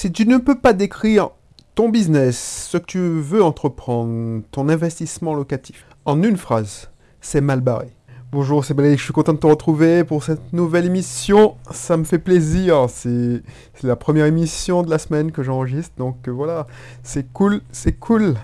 [0.00, 1.28] Si tu ne peux pas décrire
[1.74, 6.88] ton business, ce que tu veux entreprendre, ton investissement locatif, en une phrase,
[7.20, 7.88] c'est mal barré.
[8.32, 11.56] Bonjour, c'est Balaïk, je suis content de te retrouver pour cette nouvelle émission.
[11.70, 13.42] Ça me fait plaisir, c'est
[13.82, 16.66] la première émission de la semaine que j'enregistre, donc euh, voilà,
[17.02, 18.36] c'est cool, c'est cool.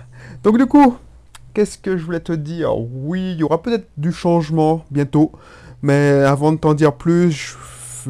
[0.43, 0.95] Donc du coup,
[1.55, 2.77] qu'est-ce que je voulais te dire?
[2.77, 5.31] Oui, il y aura peut-être du changement bientôt,
[5.81, 7.55] mais avant de t'en dire plus, je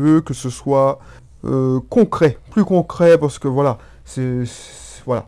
[0.01, 0.99] veux que ce soit
[1.45, 4.43] euh, concret, plus concret, parce que voilà, c'est...
[5.05, 5.27] Voilà.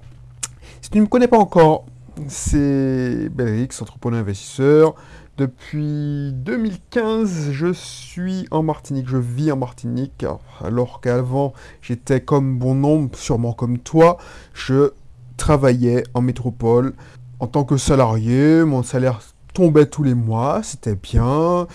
[0.81, 1.86] Si tu ne me connais pas encore,
[2.27, 4.95] c'est Belrix, entrepreneur investisseur.
[5.38, 10.26] Depuis 2015, je suis en Martinique, je vis en Martinique,
[10.62, 14.17] alors qu'avant, j'étais comme bon nombre, sûrement comme toi,
[14.53, 14.91] je
[15.38, 16.94] travaillais en métropole
[17.39, 19.22] en tant que salarié, mon salaire
[19.53, 21.67] tombait tous les mois, c'était bien.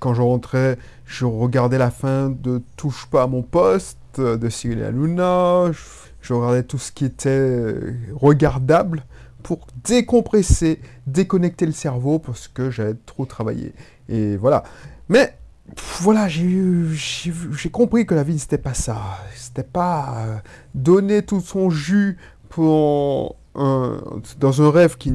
[0.00, 4.82] quand je rentrais, je regardais la fin de Touche pas à mon poste, de Cyril
[4.82, 5.78] Hanouna, je,
[6.22, 7.72] je regardais tout ce qui était
[8.14, 9.04] regardable
[9.42, 13.72] pour décompresser, déconnecter le cerveau parce que j'avais trop travaillé.
[14.08, 14.64] Et voilà.
[15.08, 15.34] Mais
[16.00, 19.18] voilà, j'ai compris que la vie, c'était pas ça.
[19.34, 20.36] C'était pas euh,
[20.74, 25.12] donner tout son jus pour, dans un rêve qui,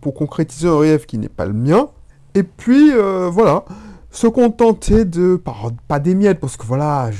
[0.00, 1.88] pour concrétiser un rêve qui n'est pas le mien.
[2.34, 3.64] Et puis, euh, voilà,
[4.10, 5.40] se contenter de,
[5.88, 7.10] pas, des miettes, parce que voilà,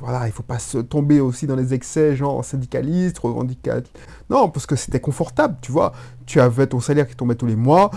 [0.00, 3.90] voilà, il faut pas se tomber aussi dans les excès, genre syndicaliste, revendicateur.
[4.30, 5.92] Non, parce que c'était confortable, tu vois.
[6.26, 7.90] Tu avais ton salaire qui tombait tous les mois.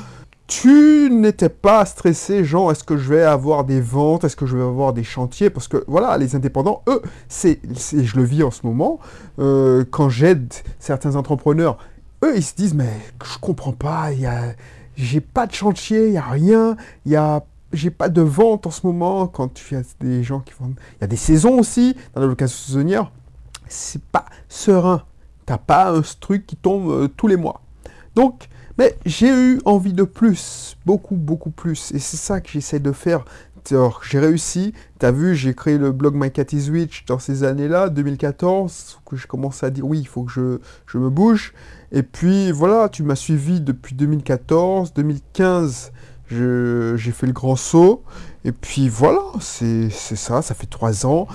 [0.51, 4.57] Tu n'étais pas stressé, genre, est-ce que je vais avoir des ventes, est-ce que je
[4.57, 5.49] vais avoir des chantiers?
[5.49, 8.99] Parce que, voilà, les indépendants, eux, c'est, je le vis en ce moment,
[9.39, 11.77] euh, quand j'aide certains entrepreneurs,
[12.25, 12.91] eux, ils se disent, mais
[13.23, 14.29] je comprends pas, il
[14.97, 17.17] j'ai pas de chantier, il y a rien, il y
[17.71, 20.75] j'ai pas de vente en ce moment quand tu as des gens qui vendent.
[20.97, 23.09] Il y a des saisons aussi dans la location saisonnière.
[23.69, 25.03] C'est pas serein.
[25.45, 27.61] T'as pas un truc qui tombe euh, tous les mois.
[28.15, 31.91] Donc, mais j'ai eu envie de plus, beaucoup, beaucoup plus.
[31.93, 33.25] Et c'est ça que j'essaie de faire.
[33.69, 34.73] J'ai réussi.
[34.99, 39.01] Tu as vu, j'ai créé le blog My Cat is Witch dans ces années-là, 2014,
[39.05, 41.53] que je commence à dire oui, il faut que je, je me bouge.
[41.91, 45.91] Et puis voilà, tu m'as suivi depuis 2014, 2015
[46.31, 48.03] j'ai fait le grand saut.
[48.43, 51.27] Et puis voilà, c'est ça, ça fait trois ans.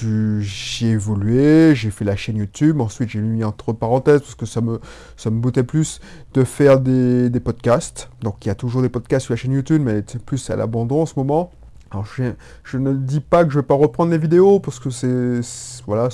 [0.00, 4.60] J'ai évolué, j'ai fait la chaîne YouTube, ensuite j'ai mis entre parenthèses parce que ça
[4.60, 4.80] me,
[5.16, 6.00] ça me plus
[6.34, 8.10] de faire des, podcasts.
[8.22, 10.56] Donc il y a toujours des podcasts sur la chaîne YouTube, mais c'est plus à
[10.56, 11.50] l'abandon en ce moment.
[11.90, 12.32] Alors je,
[12.64, 15.40] je, ne dis pas que je vais pas reprendre les vidéos parce que c'est
[15.86, 16.08] voilà,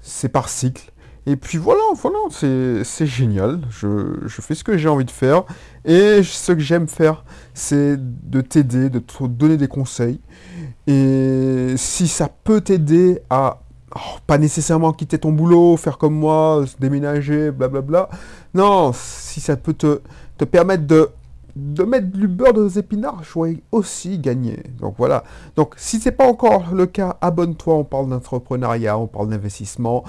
[0.00, 0.92] c'est par cycle.
[1.28, 3.60] Et puis voilà, voilà, c'est génial.
[3.68, 5.44] Je, fais ce que j'ai envie de faire.
[5.84, 7.22] Et ce que j'aime faire,
[7.52, 10.20] c'est de t'aider, de te donner des conseils.
[10.86, 13.60] Et si ça peut t'aider à
[13.94, 18.08] oh, pas nécessairement quitter ton boulot, faire comme moi, déménager, blablabla.
[18.54, 20.00] Non, si ça peut te,
[20.38, 21.10] te permettre de,
[21.54, 24.62] de mettre du beurre dans les épinards, je pourrais aussi gagner.
[24.80, 25.24] Donc voilà.
[25.56, 27.74] Donc si ce n'est pas encore le cas, abonne-toi.
[27.74, 30.04] On parle d'entrepreneuriat, on parle d'investissement.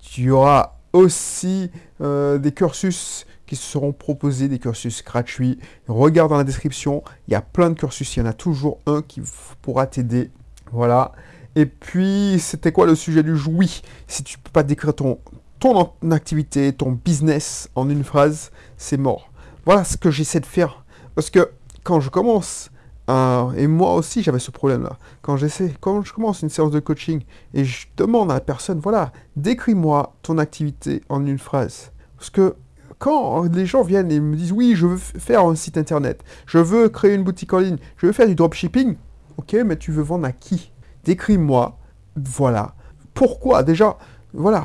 [0.00, 1.70] Tu auras aussi
[2.00, 5.58] euh, des cursus qui seront proposés, des cursus gratuits.
[5.88, 8.78] Regarde dans la description, il y a plein de cursus, il y en a toujours
[8.86, 9.20] un qui
[9.60, 10.30] pourra t'aider.
[10.72, 11.12] Voilà.
[11.56, 14.94] Et puis, c'était quoi le sujet du jour Oui, si tu ne peux pas décrire
[14.94, 15.18] ton,
[15.60, 19.30] ton activité, ton business en une phrase, c'est mort.
[19.64, 20.84] Voilà ce que j'essaie de faire.
[21.14, 21.50] Parce que
[21.84, 22.70] quand je commence
[23.06, 24.98] ah, et moi aussi, j'avais ce problème-là.
[25.20, 27.22] Quand j'essaie, quand je commence une séance de coaching
[27.52, 31.92] et je demande à la personne, voilà, décris-moi ton activité en une phrase.
[32.16, 32.54] Parce que
[32.98, 36.58] quand les gens viennent et me disent, oui, je veux faire un site internet, je
[36.58, 38.96] veux créer une boutique en ligne, je veux faire du dropshipping,
[39.36, 40.72] ok, mais tu veux vendre à qui?
[41.04, 41.78] Décris-moi,
[42.16, 42.74] voilà.
[43.12, 43.62] Pourquoi?
[43.62, 43.98] Déjà,
[44.32, 44.64] voilà,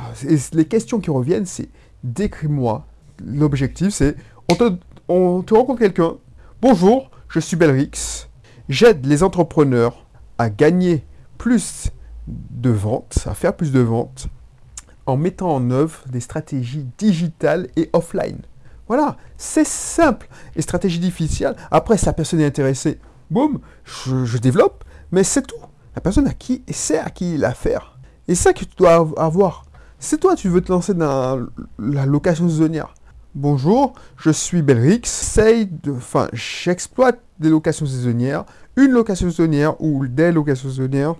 [0.52, 1.68] les questions qui reviennent, c'est
[2.02, 2.86] décris-moi.
[3.22, 4.16] L'objectif, c'est
[4.50, 4.72] on te,
[5.08, 6.14] on te rencontre quelqu'un,
[6.62, 8.29] bonjour, je suis Belrix,
[8.70, 10.06] J'aide les entrepreneurs
[10.38, 11.04] à gagner
[11.38, 11.90] plus
[12.28, 14.28] de ventes, à faire plus de ventes,
[15.06, 18.38] en mettant en œuvre des stratégies digitales et offline.
[18.86, 20.28] Voilà, c'est simple.
[20.54, 25.56] Et stratégie difficile, après, si la personne est intéressée, boum, je, développe, mais c'est tout.
[25.96, 27.98] La personne à qui sait à qui il a affaire.
[28.28, 29.64] Et ça que tu dois avoir.
[29.98, 31.44] C'est toi, tu veux te lancer dans
[31.80, 32.94] la location saisonnière.
[33.36, 35.02] Bonjour, je suis Belrix,
[36.32, 38.44] j'exploite des locations saisonnières,
[38.74, 41.14] une location saisonnière ou des locations saisonnières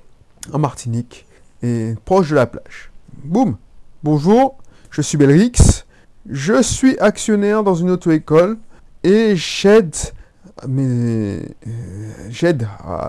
[0.52, 1.24] en Martinique
[1.62, 2.90] et proche de la plage.
[3.22, 3.56] Boum
[4.02, 4.58] Bonjour,
[4.90, 5.84] je suis Belrix,
[6.28, 8.58] je suis actionnaire dans une auto-école
[9.04, 9.94] et j'aide
[10.68, 11.40] euh,
[12.28, 12.66] j'aide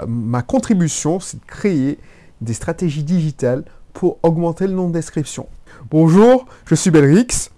[0.07, 1.97] ma contribution, c'est de créer
[2.39, 3.63] des stratégies digitales
[3.94, 5.47] pour augmenter le nombre d'inscriptions.
[5.89, 7.50] Bonjour, je suis Belrix.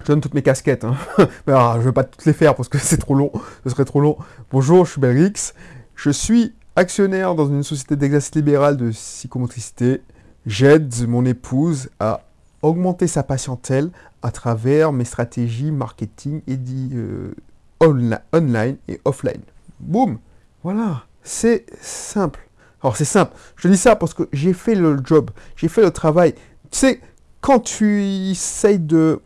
[0.00, 0.84] Je donne toutes mes casquettes.
[0.84, 0.96] Hein.
[1.46, 3.32] Mais alors, je ne vais pas toutes les faire parce que c'est trop long.
[3.64, 4.16] Ce serait trop long.
[4.50, 5.52] Bonjour, je suis Belrix.
[5.94, 10.02] Je suis actionnaire dans une société d'exercice libéral de psychomotricité.
[10.46, 12.22] J'aide mon épouse à
[12.62, 13.90] augmenter sa patientèle
[14.22, 17.34] à travers mes stratégies marketing et dit, euh,
[17.82, 19.42] online et offline.
[19.80, 20.18] Boum
[20.62, 22.40] Voilà, c'est simple.
[22.82, 25.90] Alors c'est simple, je dis ça parce que j'ai fait le job, j'ai fait le
[25.90, 26.32] travail.
[26.70, 27.00] Tu sais,
[27.42, 29.20] quand tu essayes de,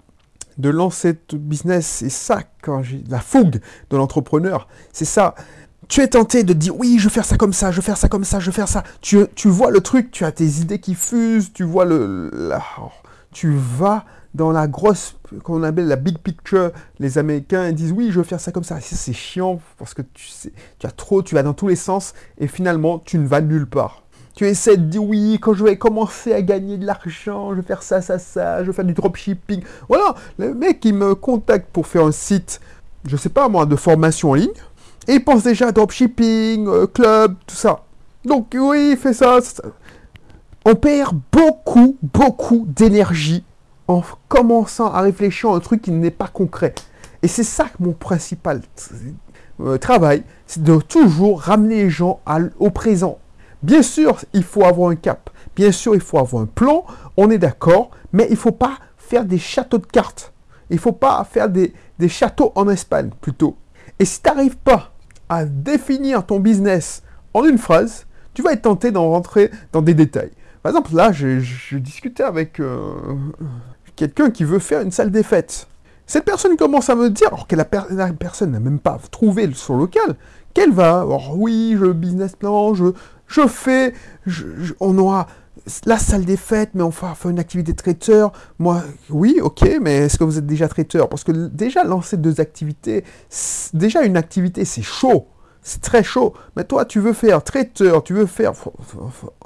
[0.59, 3.61] de lancer ton business, c'est ça, quand j'ai la fougue
[3.91, 5.35] de l'entrepreneur, c'est ça.
[5.89, 7.97] Tu es tenté de dire oui, je vais faire ça comme ça, je vais faire
[7.97, 8.85] ça comme ça, je vais faire ça.
[9.01, 12.31] Tu, vois le truc, tu as tes idées qui fusent, tu vois le...
[13.33, 14.05] tu vas
[14.35, 18.41] dans la grosse, qu'on appelle la big picture, les Américains disent oui, je veux faire
[18.41, 18.81] ça comme ça.
[18.81, 20.29] c'est chiant parce que tu,
[20.79, 23.67] tu as trop, tu vas dans tous les sens et finalement tu ne vas nulle
[23.67, 24.04] part.
[24.35, 27.63] Tu essaies de dire oui, quand je vais commencer à gagner de l'argent, je vais
[27.63, 29.63] faire ça, ça, ça, je vais faire du dropshipping.
[29.89, 32.61] Voilà, le mec il me contacte pour faire un site,
[33.07, 34.51] je sais pas moi, de formation en ligne,
[35.07, 37.85] et il pense déjà à dropshipping, euh, club, tout ça.
[38.25, 39.39] Donc oui, il fait ça.
[40.65, 43.45] On perd beaucoup, beaucoup d'énergie
[43.87, 46.75] en commençant à réfléchir à un truc qui n'est pas concret.
[47.23, 48.63] Et c'est ça mon principal
[49.61, 52.21] euh, travail, c'est de toujours ramener les gens
[52.59, 53.19] au présent.
[53.65, 55.31] Bien sûr, il faut avoir un cap.
[55.57, 56.85] Bien sûr, il faut avoir un plan.
[57.17, 57.93] On est d'accord.
[58.13, 60.35] Mais il ne faut pas faire des châteaux de cartes.
[60.69, 61.73] Il ne faut pas faire des,
[62.09, 63.57] châteaux en Espagne, plutôt.
[63.99, 64.93] Et si tu n'arrives pas
[65.31, 67.03] à définir ton business
[67.33, 70.33] en une phrase, tu vas être tenté d'en rentrer dans des détails.
[70.63, 72.93] Par exemple, là, je, discutais avec euh,
[73.97, 75.69] quelqu'un qui veut faire une salle des fêtes.
[76.07, 79.79] Cette personne commence à me dire, alors que la, personne n'a même pas trouvé son
[79.79, 80.17] local,
[80.53, 82.85] qu'elle va, alors oui, je business plan, je,
[83.27, 83.95] je fais,
[84.81, 85.27] on aura
[85.87, 88.33] la salle des fêtes, mais on va faire une activité traiteur.
[88.59, 91.09] Moi, oui, ok, mais est-ce que vous êtes déjà traiteur?
[91.09, 93.05] Parce que déjà, lancer deux activités,
[93.73, 95.29] déjà une activité, c'est chaud.
[95.63, 96.35] C'est très chaud.
[96.57, 98.53] Mais toi, tu veux faire traiteur, tu veux faire...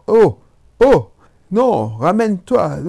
[0.08, 0.38] Oh,
[0.84, 1.10] oh,
[1.50, 2.80] non, ramène-toi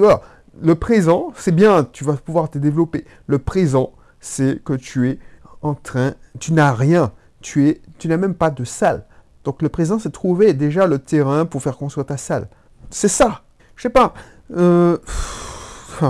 [0.61, 3.05] le présent, c'est bien, tu vas pouvoir te développer.
[3.27, 5.19] Le présent, c'est que tu es
[5.61, 7.11] en train, tu n'as rien,
[7.41, 9.05] tu es, tu n'as même pas de salle.
[9.49, 12.47] Donc le présent, c'est trouver déjà le terrain pour faire construire ta salle.
[12.91, 13.41] C'est ça.
[13.75, 14.13] Je sais pas.
[14.55, 14.99] Euh,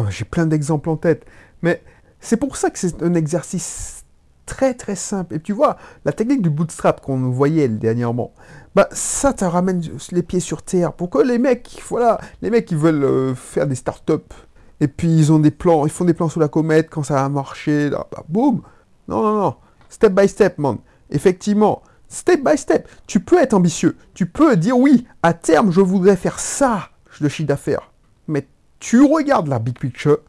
[0.10, 1.26] j'ai plein d'exemples en tête,
[1.62, 1.82] mais
[2.20, 4.04] c'est pour ça que c'est un exercice
[4.46, 5.36] très très simple.
[5.36, 8.34] Et tu vois, la technique du bootstrap qu'on voyait dernièrement,
[8.76, 9.82] bah ça te ramène
[10.12, 10.92] les pieds sur terre.
[10.92, 14.36] Pour que les mecs, voilà, les mecs qui veulent euh, faire des startups,
[14.82, 17.14] et puis ils ont des plans, ils font des plans sous la comète quand ça
[17.14, 18.64] va marcher, là, bah, boum.
[19.08, 19.56] Non, non, non.
[19.88, 20.80] Step by step, man.
[21.10, 22.90] Effectivement, step by step.
[23.08, 23.96] Tu peux être ambitieux.
[24.14, 26.90] Tu peux dire oui, à terme, je voudrais faire ça
[27.22, 27.92] de chiffre d'affaires.
[28.28, 28.48] Mais
[28.80, 30.20] tu regardes la big picture.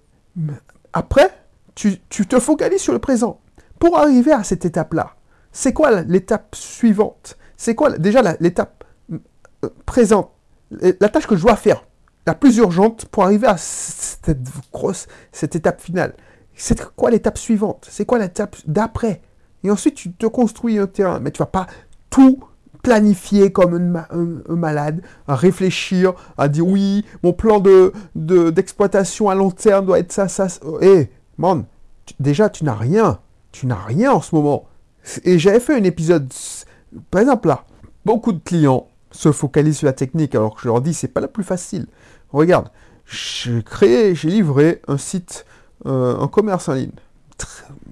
[0.93, 1.31] Après,
[1.75, 3.41] tu, tu te focalises sur le présent.
[3.79, 5.17] Pour arriver à cette étape-là,
[5.53, 7.37] c'est quoi l'étape suivante?
[7.56, 10.32] C'est quoi déjà l'étape euh, présente?
[10.71, 11.85] La tâche que je dois faire,
[12.27, 14.31] la plus urgente pour arriver à cette
[14.73, 16.15] grosse, cette étape finale.
[16.55, 17.88] C'est quoi l'étape suivante?
[17.91, 19.23] C'est quoi l'étape d'après?
[19.64, 21.20] Et ensuite, tu te construis un terrain.
[21.20, 21.66] Mais tu vas pas
[22.08, 22.40] tout
[22.82, 29.50] planifier comme un, malade, à réfléchir, à dire oui, mon plan de d'exploitation à long
[29.50, 30.46] terme doit être ça, ça.
[30.81, 31.64] Hé, hey, man,
[32.19, 33.19] déjà, tu n'as rien.
[33.52, 34.67] Tu n'as rien en ce moment.
[35.24, 36.32] Et j'avais fait un épisode,
[37.10, 37.64] par exemple là,
[38.05, 41.20] beaucoup de clients se focalisent sur la technique alors que je leur dis c'est pas
[41.20, 41.86] la plus facile.
[42.32, 42.70] Regarde,
[43.06, 45.46] j'ai créé, j'ai livré un site,
[45.86, 46.93] euh, un commerce en ligne.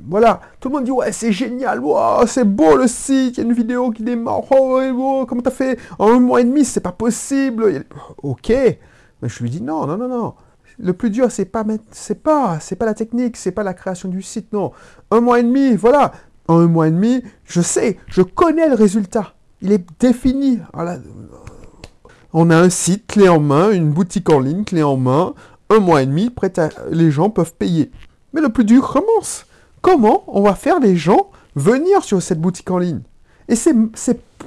[0.08, 1.82] Voilà, tout le monde dit ouais c'est génial,
[2.26, 5.50] c'est beau le site, il y a une vidéo qui démarre, oh, oh comment t'as
[5.50, 7.84] fait en un mois et demi, c'est pas possible.
[8.22, 10.34] Ok, mais je lui dis non, non, non, non
[10.78, 14.08] le plus dur, c'est pas c'est pas, c'est pas la technique, c'est pas la création
[14.08, 14.72] du site, non.
[15.10, 16.12] Un mois et demi, voilà.
[16.46, 19.34] En un mois et demi, je sais, je connais le résultat.
[19.60, 20.60] Il est défini.
[22.32, 25.34] On a un site clé en main, une boutique en ligne clé en main.
[25.68, 26.52] Un mois et demi, prêt
[26.90, 27.90] les gens peuvent payer.
[28.32, 29.46] Mais le plus dur commence.
[29.80, 33.00] Comment on va faire les gens venir sur cette boutique en ligne?
[33.48, 33.74] Et c'est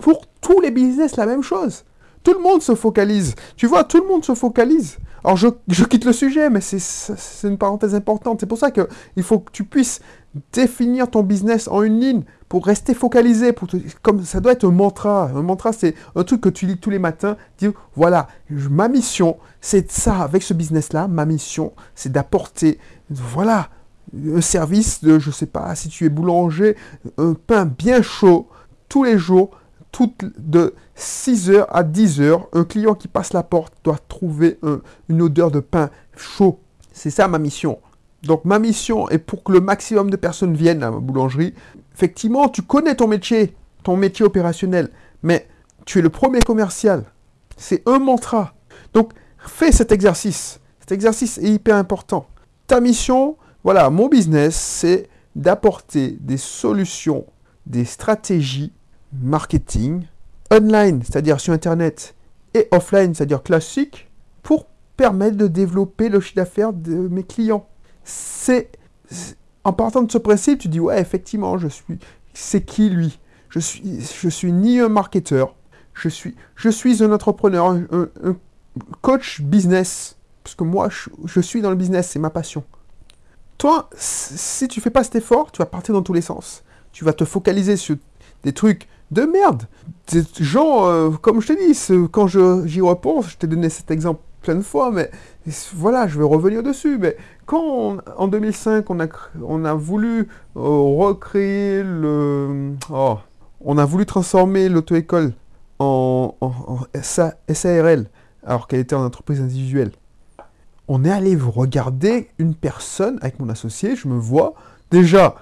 [0.01, 1.83] pour tous les business la même chose.
[2.23, 3.35] Tout le monde se focalise.
[3.55, 4.97] Tu vois, tout le monde se focalise.
[5.23, 8.39] Alors je, quitte le sujet, mais c'est une parenthèse importante.
[8.39, 10.01] C'est pour ça qu'il faut que tu puisses
[10.53, 13.53] définir ton business en une ligne pour rester focalisé.
[13.53, 13.69] Pour
[14.01, 15.31] comme ça doit être un mantra.
[15.33, 17.37] Un mantra, c'est un truc que tu lis tous les matins.
[17.57, 21.07] Dire voilà, ma mission, c'est ça avec ce business-là.
[21.07, 22.77] Ma mission, c'est d'apporter,
[23.09, 23.69] voilà,
[24.35, 26.75] un service de, je sais pas, si tu es boulanger,
[27.17, 28.49] un pain bien chaud
[28.89, 29.51] tous les jours
[29.93, 34.59] toutes de 6h à 10h, un client qui passe la porte doit trouver
[35.07, 36.59] une odeur de pain chaud.
[36.91, 37.79] C'est ça ma mission.
[38.23, 41.53] Donc ma mission est pour que le maximum de personnes viennent à ma boulangerie.
[41.93, 44.89] Effectivement, tu connais ton métier, ton métier opérationnel,
[45.23, 45.47] mais
[45.85, 47.05] tu es le premier commercial.
[47.57, 48.53] C'est un mantra.
[48.93, 50.59] Donc fais cet exercice.
[50.79, 52.27] Cet exercice est hyper important.
[52.67, 57.25] Ta mission, voilà, mon business, c'est d'apporter des solutions,
[57.65, 58.73] des stratégies
[59.13, 60.05] marketing
[60.51, 62.15] online, c'est-à-dire sur Internet,
[62.53, 64.09] et offline, c'est-à-dire classique,
[64.43, 67.67] pour permettre de développer le chiffre d'affaires de mes clients.
[68.03, 68.71] C'est
[69.63, 71.99] en partant de ce principe, tu dis ouais, effectivement, je suis.
[72.33, 73.19] C'est qui lui?
[73.49, 75.55] Je suis, je suis ni un marketeur,
[75.93, 78.07] je suis, je suis un entrepreneur, un,
[79.01, 82.63] coach business, parce que moi, je, je suis dans le business, c'est ma passion.
[83.57, 86.63] Toi, si tu fais pas cet effort, tu vas partir dans tous les sens.
[86.93, 87.97] Tu vas te focaliser sur
[88.43, 89.63] des trucs de merde.
[90.11, 94.21] Des gens, euh, comme je t'ai dit, quand j'y repense, je t'ai donné cet exemple
[94.41, 95.09] plein de fois, mais
[95.73, 96.97] voilà, je vais revenir dessus.
[96.97, 99.07] Mais quand en 2005, on a,
[99.43, 102.73] on a voulu euh, recréer le.
[102.89, 103.17] Oh,
[103.61, 105.33] on a voulu transformer l'auto-école
[105.79, 108.09] en, en, SARL,
[108.43, 109.91] alors qu'elle était en entreprise individuelle.
[110.87, 114.55] On est allé regarder une personne avec mon associé, je me vois,
[114.89, 115.35] déjà,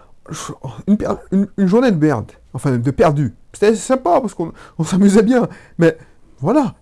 [0.86, 3.34] une, une journée de merde, enfin de perdu.
[3.54, 4.54] C'était sympa parce qu'on
[4.84, 5.48] s'amusait bien.
[5.78, 5.98] Mais
[6.40, 6.76] voilà.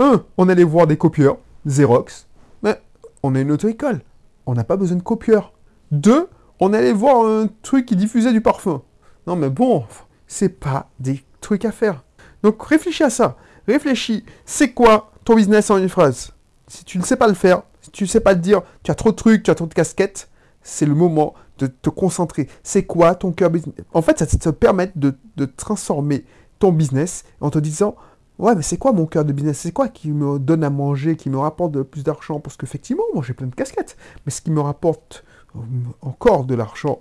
[0.00, 2.26] Un, on allait voir des copieurs, Xerox.
[2.62, 2.80] Mais
[3.22, 4.00] on est une auto-école.
[4.46, 5.52] On n'a pas besoin de copieurs.
[5.92, 6.28] Deux,
[6.58, 8.82] on allait voir un truc qui diffusait du parfum.
[9.26, 9.84] Non mais bon,
[10.26, 12.02] c'est pas des trucs à faire.
[12.42, 13.36] Donc réfléchis à ça.
[13.68, 14.24] Réfléchis.
[14.44, 16.32] C'est quoi ton business en une phrase?
[16.66, 18.90] Si tu ne sais pas le faire, si tu ne sais pas le dire, tu
[18.90, 20.30] as trop de trucs, tu as trop de casquettes,
[20.62, 22.48] c'est le moment de te concentrer.
[22.62, 23.74] C'est quoi ton cœur business?
[23.92, 25.14] En fait, ça te permet de,
[25.44, 26.24] transformer
[26.58, 27.96] ton business en te disant
[28.40, 29.58] Ouais, mais c'est quoi mon cœur de business?
[29.58, 32.40] C'est quoi qui me donne à manger, qui me rapporte plus d'argent?
[32.40, 35.24] Parce qu'effectivement, moi j'ai plein de casquettes, mais ce qui me rapporte
[35.56, 35.58] euh,
[36.00, 37.00] encore de l'argent,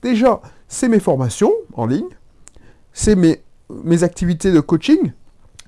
[0.00, 2.08] déjà, c'est mes formations en ligne,
[2.94, 3.42] c'est mes,
[3.84, 5.12] mes activités de coaching,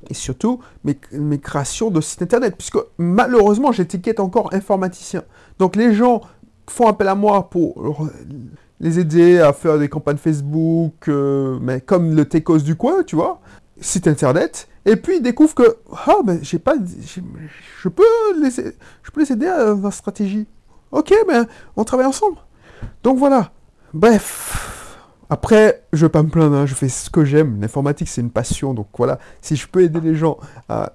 [0.08, 5.24] et surtout mes, mes, créations de sites internet, puisque malheureusement j'étiquette encore informaticien.
[5.58, 6.22] Donc les gens
[6.70, 8.08] font appel à moi pour
[8.80, 13.14] les aider à faire des campagnes Facebook, euh, mais comme le Tecos du coin, tu
[13.14, 13.40] vois,
[13.80, 18.02] site internet, et puis ils découvrent que, ah, mais j'ai pas, je peux
[18.40, 20.46] les, je peux les aider à ma stratégie.
[20.90, 21.40] Ok, mais
[21.76, 22.36] on travaille ensemble.
[23.02, 23.52] Donc voilà.
[23.94, 24.98] Bref.
[25.30, 27.60] Après, je vais pas me plaindre, hein, je fais ce que j'aime.
[27.60, 28.74] L'informatique, c'est une passion.
[28.74, 30.38] Donc voilà, si je peux aider les gens
[30.68, 30.92] à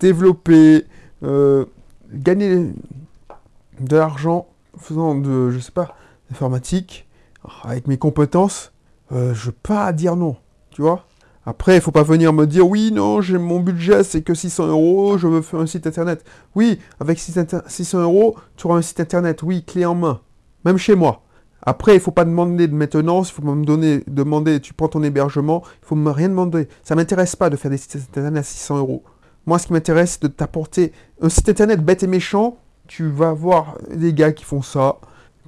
[0.00, 0.86] développer,
[1.22, 1.66] euh,
[2.10, 2.72] gagner
[3.80, 4.48] de l'argent
[4.78, 5.96] faisant de, je sais pas,
[6.30, 7.06] informatique,
[7.62, 8.72] avec mes compétences,
[9.12, 10.36] euh, je pas dire non,
[10.70, 11.07] tu vois.
[11.48, 14.66] Après, il faut pas venir me dire, oui, non, j'ai mon budget, c'est que 600
[14.66, 16.22] euros, je veux faire un site internet.
[16.54, 20.20] Oui, avec 600 euros, tu auras un site internet, oui, clé en main,
[20.66, 21.22] même chez moi.
[21.62, 25.02] Après, il faut pas demander de maintenance, il faut pas me demander, tu prends ton
[25.02, 26.68] hébergement, il faut me rien demander.
[26.84, 29.02] Ça m'intéresse pas de faire des sites internet à 600 euros.
[29.46, 33.32] Moi, ce qui m'intéresse, c'est de t'apporter un site internet bête et méchant tu vas
[33.32, 34.98] voir des gars qui font ça,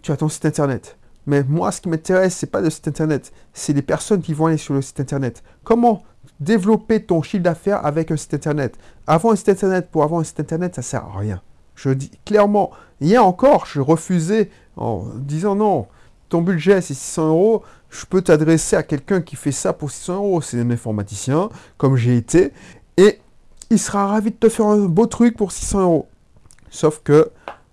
[0.01, 0.97] tu as ton site internet.
[1.27, 4.47] Mais moi, ce qui m'intéresse, c'est pas le site internet, c'est les personnes qui vont
[4.47, 5.43] aller sur le site internet.
[5.65, 6.03] Comment
[6.41, 8.77] développer ton chiffre d'affaires avec un site internet?
[9.07, 11.43] Avant un site internet, pour avoir un site internet, ça sert à rien.
[11.75, 15.87] Je dis clairement, hier encore, je refusais en disant non,
[16.29, 20.15] ton budget c'est 600 euros, je peux t'adresser à quelqu'un qui fait ça pour 600
[20.17, 20.41] euros.
[20.41, 22.53] C'est un informaticien, comme j'ai été,
[22.97, 23.21] et
[23.71, 26.09] il sera ravi de te faire un beau truc pour 600 euros.
[26.71, 27.31] Sauf que,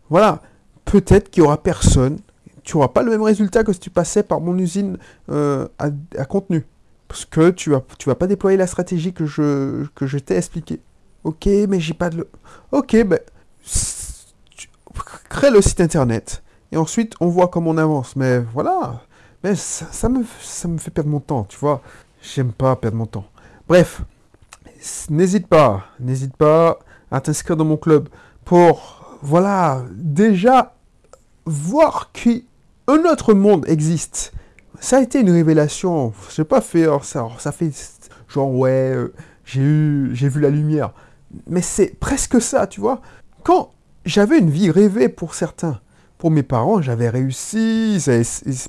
[0.09, 0.41] voilà,
[0.85, 2.19] peut-être qu'il n'y aura personne.
[2.67, 4.97] Tu n'auras pas le même résultat que si tu passais par mon usine
[5.29, 6.65] euh, à, contenu.
[7.07, 10.35] Parce que tu vas, tu vas pas déployer la stratégie que je, que je t'ai
[10.35, 10.81] expliqué.
[11.23, 12.27] Ok, mais j'ai pas de...
[12.73, 13.19] Ok, ben...
[15.29, 16.43] crée le site internet.
[16.73, 18.17] Et ensuite, on voit comment on avance.
[18.17, 19.01] Mais voilà.
[19.45, 21.81] Mais ça, me, ça me fait perdre mon temps, tu vois.
[22.21, 23.27] J'aime pas perdre mon temps.
[23.69, 24.01] Bref.
[25.09, 25.85] N'hésite pas.
[26.01, 26.79] N'hésite pas
[27.11, 28.09] à t'inscrire dans mon club
[28.43, 30.75] pour, voilà, déjà
[31.45, 32.11] voir
[32.87, 34.33] qu'un autre monde existe.
[34.79, 36.13] Ça a été une révélation.
[36.33, 37.27] Je pas faire ça.
[37.39, 37.71] Ça fait
[38.27, 39.13] genre ouais, euh,
[39.45, 40.93] j'ai eu, j'ai vu la lumière.
[41.47, 43.01] Mais c'est presque ça, tu vois.
[43.43, 43.71] Quand
[44.05, 45.79] j'avais une vie rêvée pour certains,
[46.17, 48.03] pour mes parents, j'avais réussi.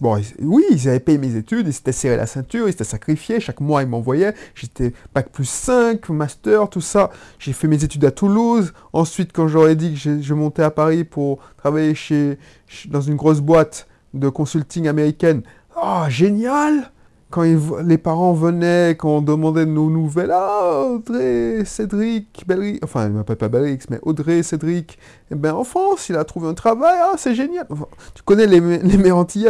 [0.00, 3.40] bon, oui, ils avaient payé mes études, ils s'étaient serré la ceinture, ils s'étaient sacrifiés.
[3.40, 4.34] Chaque mois, ils m'envoyaient.
[4.54, 7.10] J'étais bac plus 5, master, tout ça.
[7.38, 8.72] J'ai fait mes études à Toulouse.
[8.92, 12.38] Ensuite, quand j'aurais dit que je, montais à Paris pour travailler chez,
[12.86, 15.42] dans une grosse boîte de consulting américaine,
[15.76, 16.90] oh, génial!
[17.30, 22.46] Quand les parents venaient, quand on demandait nos nouvelles, ah, Audrey, Cédric,
[22.82, 24.98] enfin, il m'appelle pas Belrix, mais Audrey, Cédric,
[25.30, 27.66] eh ben, en France, il a trouvé un travail, ah, c'est génial.
[28.14, 29.44] tu connais les, les mères qui,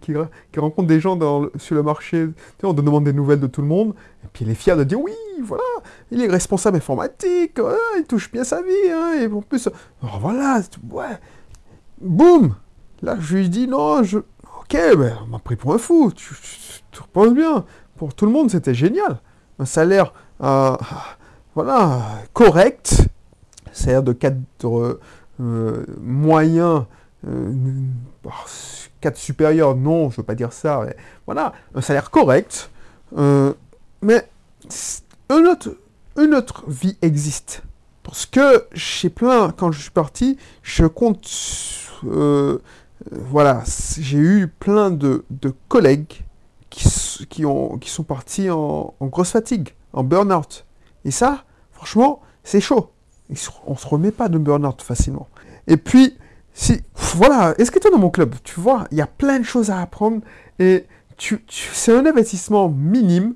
[0.00, 1.16] qui, rencontrent des gens
[1.54, 2.26] sur le marché,
[2.58, 4.82] tu on demande des nouvelles de tout le monde, et puis il est fier de
[4.82, 5.12] dire, oui,
[5.44, 5.62] voilà,
[6.10, 7.60] il est responsable informatique,
[7.98, 9.68] il touche bien sa vie, hein, et en plus,
[10.02, 11.20] voilà, ouais,
[12.00, 12.56] boum
[13.02, 14.18] Là, je lui dis, non, je...
[14.18, 16.34] Ok, ben, on m'a pris pour un fou, tu
[16.96, 19.20] tu repenses bien, pour tout le monde, c'était génial.
[19.58, 20.74] Un salaire, euh,
[21.54, 23.06] voilà, correct,
[23.70, 24.98] c'est-à-dire de cadre
[25.40, 26.86] euh, moyen,
[27.28, 27.52] euh,
[29.02, 30.86] cadre supérieur, non, je veux pas dire ça,
[31.26, 32.70] voilà, un salaire correct,
[33.12, 34.26] mais
[35.30, 35.76] une autre,
[36.16, 37.62] une autre vie existe.
[38.02, 41.28] Parce que chez plein, quand je suis parti, je compte,
[43.10, 43.62] voilà,
[43.98, 46.24] j'ai eu plein de, de collègues
[46.70, 50.66] qui, ont, qui sont partis en, grosse fatigue, en burn-out.
[51.04, 52.90] Et ça, franchement, c'est chaud.
[53.66, 55.28] On ne se remet pas de burn-out facilement.
[55.66, 56.16] Et puis,
[56.52, 59.38] si, voilà, est-ce que tu es dans mon club Tu vois, il y a plein
[59.38, 60.22] de choses à apprendre
[60.58, 60.86] et
[61.16, 63.34] tu, c'est un investissement minime.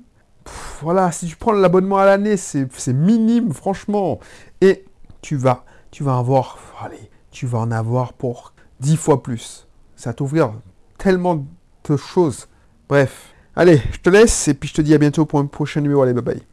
[0.81, 4.19] voilà, si tu prends l'abonnement à l'année, c'est minime, franchement.
[4.61, 4.85] Et
[5.21, 8.50] tu vas, tu vas avoir, allez, tu vas en avoir pour
[8.81, 9.67] dix fois plus.
[9.95, 10.53] Ça t'ouvrir
[10.97, 11.45] tellement
[11.87, 12.47] de choses.
[12.89, 13.33] Bref.
[13.55, 16.01] Allez, je te laisse et puis je te dis à bientôt pour un prochain numéro.
[16.01, 16.50] Allez, bye bye.